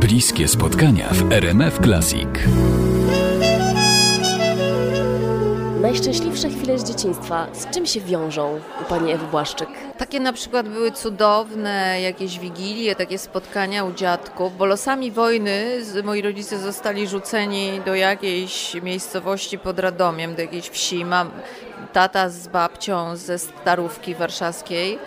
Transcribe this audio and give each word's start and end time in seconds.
Bliskie 0.00 0.48
spotkania 0.48 1.08
w 1.12 1.32
RMF 1.32 1.78
Classic. 1.84 2.28
Najszczęśliwsze 5.80 6.50
chwile 6.50 6.78
z 6.78 6.84
dzieciństwa, 6.84 7.46
z 7.52 7.74
czym 7.74 7.86
się 7.86 8.00
wiążą 8.00 8.60
u 8.82 8.84
Pani 8.84 9.12
Ewy 9.12 9.26
Błaszczyk? 9.26 9.68
Takie 9.98 10.20
na 10.20 10.32
przykład 10.32 10.68
były 10.68 10.92
cudowne 10.92 12.00
jakieś 12.00 12.38
wigilie, 12.38 12.94
takie 12.94 13.18
spotkania 13.18 13.84
u 13.84 13.92
dziadków, 13.92 14.56
bo 14.56 14.66
losami 14.66 15.10
wojny 15.10 15.80
moi 16.04 16.22
rodzice 16.22 16.58
zostali 16.58 17.08
rzuceni 17.08 17.80
do 17.86 17.94
jakiejś 17.94 18.74
miejscowości 18.82 19.58
pod 19.58 19.78
Radomiem, 19.78 20.34
do 20.34 20.42
jakiejś 20.42 20.68
wsi. 20.68 21.04
Mam 21.04 21.30
tata 21.92 22.28
z 22.28 22.48
babcią 22.48 23.16
ze 23.16 23.38
Starówki 23.38 24.14
Warszawskiej, 24.14 24.98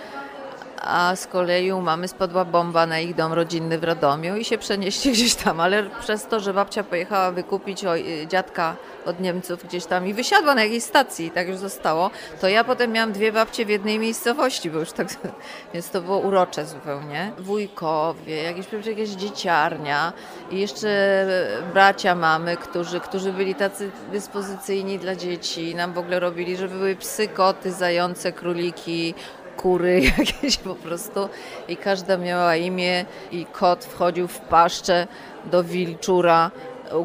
a 0.81 1.15
z 1.15 1.27
kolei 1.27 1.71
u 1.71 1.81
mamy 1.81 2.07
spadła 2.07 2.45
bomba 2.45 2.85
na 2.85 2.99
ich 2.99 3.15
dom 3.15 3.33
rodzinny 3.33 3.79
w 3.79 3.83
Radomiu 3.83 4.35
i 4.35 4.45
się 4.45 4.57
przenieśli 4.57 5.11
gdzieś 5.13 5.35
tam, 5.35 5.59
ale 5.59 5.83
przez 5.83 6.27
to, 6.27 6.39
że 6.39 6.53
babcia 6.53 6.83
pojechała 6.83 7.31
wykupić 7.31 7.85
oj, 7.85 8.27
dziadka 8.27 8.75
od 9.05 9.19
Niemców 9.19 9.63
gdzieś 9.67 9.85
tam 9.85 10.07
i 10.07 10.13
wysiadła 10.13 10.55
na 10.55 10.63
jakiejś 10.63 10.83
stacji 10.83 11.25
i 11.25 11.31
tak 11.31 11.47
już 11.47 11.57
zostało, 11.57 12.09
to 12.41 12.47
ja 12.47 12.63
potem 12.63 12.91
miałam 12.91 13.11
dwie 13.11 13.31
babcie 13.31 13.65
w 13.65 13.69
jednej 13.69 13.99
miejscowości, 13.99 14.71
bo 14.71 14.79
już 14.79 14.91
tak, 14.91 15.07
więc 15.73 15.89
to 15.89 16.01
było 16.01 16.17
urocze 16.17 16.65
zupełnie. 16.65 17.31
Wujkowie, 17.37 18.43
jakieś, 18.43 18.65
jakieś 18.85 19.09
dzieciarnia 19.09 20.13
i 20.51 20.59
jeszcze 20.59 20.91
bracia 21.73 22.15
mamy, 22.15 22.57
którzy, 22.57 22.99
którzy 22.99 23.33
byli 23.33 23.55
tacy 23.55 23.91
dyspozycyjni 24.11 24.99
dla 24.99 25.15
dzieci, 25.15 25.75
nam 25.75 25.93
w 25.93 25.97
ogóle 25.97 26.19
robili, 26.19 26.57
żeby 26.57 26.75
były 26.75 26.95
psy, 26.95 27.27
koty, 27.27 27.71
zające, 27.71 28.31
króliki, 28.31 29.13
kury 29.57 30.01
jakieś 30.17 30.57
po 30.57 30.75
prostu 30.75 31.29
i 31.67 31.77
każda 31.77 32.17
miała 32.17 32.55
imię 32.55 33.05
i 33.31 33.45
kot 33.45 33.85
wchodził 33.85 34.27
w 34.27 34.39
paszczę 34.39 35.07
do 35.45 35.63
wilczura 35.63 36.51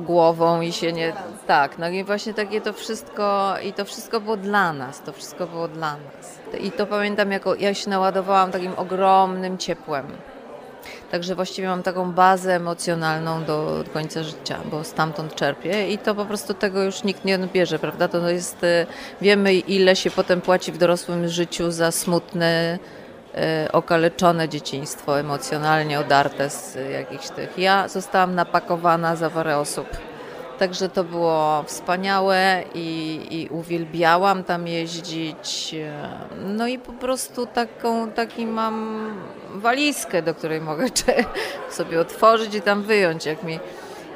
głową 0.01 0.61
i 0.61 0.73
się 0.73 0.93
nie... 0.93 1.12
Tak, 1.47 1.79
no 1.79 1.89
i 1.89 2.05
właśnie 2.05 2.34
takie 2.34 2.61
to 2.61 2.73
wszystko 2.73 3.55
i 3.62 3.73
to 3.73 3.84
wszystko 3.84 4.21
było 4.21 4.37
dla 4.37 4.73
nas, 4.73 5.03
to 5.03 5.12
wszystko 5.12 5.47
było 5.47 5.69
dla 5.69 5.97
nas. 5.97 6.39
I 6.61 6.73
to 6.73 6.87
pamiętam, 6.87 7.33
jako 7.33 7.55
ja 7.55 7.75
się 7.75 7.91
naładowałam 7.91 8.51
takim 8.53 8.73
ogromnym 8.77 9.59
ciepłem. 9.59 10.06
Także 11.11 11.34
właściwie 11.34 11.69
mam 11.69 11.83
taką 11.83 12.12
bazę 12.12 12.55
emocjonalną 12.55 13.45
do 13.45 13.84
końca 13.92 14.23
życia, 14.23 14.59
bo 14.70 14.84
stamtąd 14.84 15.34
czerpię 15.34 15.91
i 15.91 15.98
to 15.98 16.15
po 16.15 16.25
prostu 16.25 16.55
tego 16.55 16.83
już 16.83 17.05
nikt 17.05 17.25
nie 17.25 17.34
odbierze, 17.34 17.78
prawda? 17.78 18.09
To 18.09 18.28
jest, 18.28 18.65
y, 18.65 18.87
wiemy 19.20 19.55
ile 19.55 19.97
się 19.97 20.11
potem 20.11 20.41
płaci 20.41 20.73
w 20.73 20.78
dorosłym 20.78 21.28
życiu 21.28 21.70
za 21.70 21.91
smutne, 21.91 22.78
y, 23.34 23.73
okaleczone 23.73 24.48
dzieciństwo, 24.48 25.20
emocjonalnie 25.20 26.01
odarte 26.01 26.51
z 26.51 26.78
jakichś 26.93 27.28
tych. 27.28 27.59
Ja 27.59 27.89
zostałam 27.89 28.34
napakowana 28.34 29.17
za 29.17 29.31
parę 29.31 29.59
osób. 29.59 30.16
Także 30.59 30.89
to 30.89 31.05
było 31.05 31.65
wspaniałe 31.67 32.65
i, 32.75 33.21
i, 33.31 33.49
uwielbiałam 33.49 34.45
tam 34.45 34.67
jeździć. 34.67 35.75
No 36.47 36.67
i 36.67 36.79
po 36.79 36.93
prostu 36.93 37.47
taką, 37.47 38.11
taki 38.11 38.47
mam 38.47 39.07
walizkę, 39.55 40.23
do 40.23 40.34
której 40.34 40.61
mogę 40.61 40.87
sobie 41.71 42.01
otworzyć 42.01 42.55
i 42.55 42.62
tam 42.62 42.83
wyjąć, 42.83 43.27
jak 43.27 43.43
mi, 43.43 43.59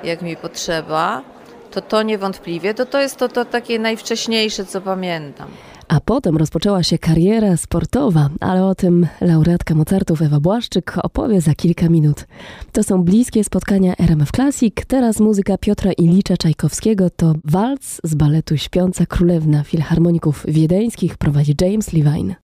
jak 0.05 0.23
mi 0.23 0.37
potrzeba. 0.37 1.23
To 1.71 1.81
to 1.81 2.03
niewątpliwie, 2.03 2.75
to 2.75 2.87
to 2.87 3.01
jest 3.01 3.17
to, 3.17 3.29
to 3.29 3.45
takie 3.45 3.79
najwcześniejsze, 3.79 4.65
co 4.65 4.81
pamiętam. 4.81 5.49
A 5.91 6.01
potem 6.01 6.37
rozpoczęła 6.37 6.83
się 6.83 6.99
kariera 6.99 7.57
sportowa, 7.57 8.31
ale 8.41 8.67
o 8.67 8.75
tym 8.75 9.07
laureatka 9.21 9.75
Mozartów 9.75 10.23
Ewa 10.23 10.41
Błaszczyk 10.41 10.95
opowie 11.03 11.41
za 11.41 11.55
kilka 11.55 11.89
minut. 11.89 12.27
To 12.73 12.83
są 12.83 13.03
bliskie 13.03 13.45
spotkania 13.45 13.95
RMF 13.99 14.31
Classic. 14.31 14.75
Teraz 14.87 15.21
muzyka 15.21 15.59
Piotra 15.59 15.93
Ilicza 15.93 16.37
Czajkowskiego 16.37 17.11
to 17.11 17.35
walc 17.45 18.01
z 18.05 18.15
baletu 18.15 18.57
Śpiąca 18.57 19.07
Królewna 19.07 19.65
Filharmoników 19.65 20.45
Wiedeńskich 20.49 21.19
prowadzi 21.19 21.55
James 21.61 21.93
Levine. 21.93 22.41